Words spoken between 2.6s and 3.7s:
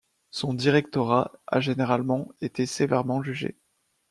sévèrement jugé.